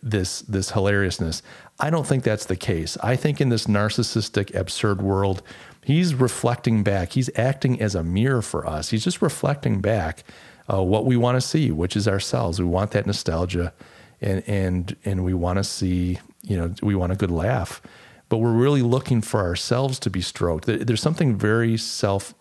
[0.02, 1.42] this this hilariousness.
[1.78, 2.96] I don't think that's the case.
[3.02, 5.42] I think in this narcissistic, absurd world,
[5.84, 7.12] he's reflecting back.
[7.12, 8.90] He's acting as a mirror for us.
[8.90, 10.24] He's just reflecting back
[10.72, 12.58] uh, what we want to see, which is ourselves.
[12.58, 13.72] We want that nostalgia,
[14.20, 16.18] and and and we want to see.
[16.42, 17.82] You know, we want a good laugh,
[18.28, 20.66] but we're really looking for ourselves to be stroked.
[20.66, 22.34] There's something very self.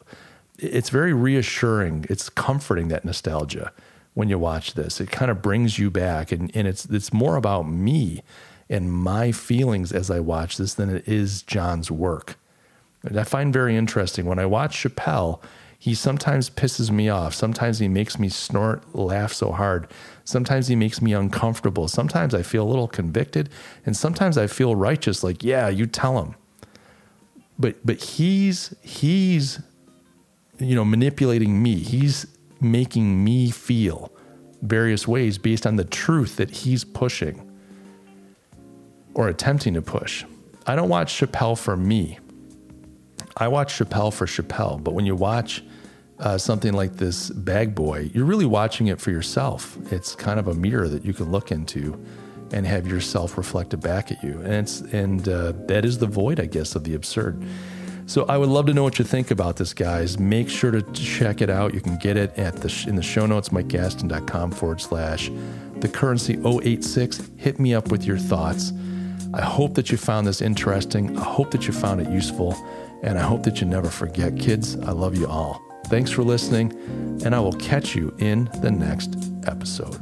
[0.57, 2.05] It's very reassuring.
[2.09, 3.71] It's comforting that nostalgia
[4.13, 4.99] when you watch this.
[4.99, 8.23] It kind of brings you back, and, and it's it's more about me
[8.69, 12.37] and my feelings as I watch this than it is John's work.
[13.03, 15.39] And I find very interesting when I watch Chappelle.
[15.85, 17.35] He sometimes pisses me off.
[17.35, 19.87] Sometimes he makes me snort, laugh so hard.
[20.23, 21.87] Sometimes he makes me uncomfortable.
[21.87, 23.51] Sometimes I feel a little convicted,
[23.85, 25.23] and sometimes I feel righteous.
[25.23, 26.33] Like, yeah, you tell him.
[27.59, 29.61] But but he's he's
[30.57, 31.75] you know manipulating me.
[31.75, 32.25] He's
[32.59, 34.11] making me feel
[34.63, 37.47] various ways based on the truth that he's pushing
[39.13, 40.25] or attempting to push.
[40.65, 42.17] I don't watch Chappelle for me.
[43.37, 44.83] I watch Chappelle for Chappelle.
[44.83, 45.61] But when you watch
[46.19, 49.77] uh, something like this Bag Boy, you're really watching it for yourself.
[49.91, 51.99] It's kind of a mirror that you can look into
[52.53, 54.39] and have yourself reflected back at you.
[54.41, 57.43] And it's and uh, that is the void, I guess, of the absurd.
[58.07, 60.19] So I would love to know what you think about this, guys.
[60.19, 61.73] Make sure to check it out.
[61.73, 65.31] You can get it at the sh- in the show notes, mikegastin.com forward slash
[65.77, 67.31] the currency 086.
[67.35, 68.71] Hit me up with your thoughts.
[69.33, 71.17] I hope that you found this interesting.
[71.17, 72.55] I hope that you found it useful.
[73.01, 75.64] And I hope that you never forget, kids, I love you all.
[75.87, 76.71] Thanks for listening,
[77.23, 79.15] and I will catch you in the next
[79.47, 80.01] episode.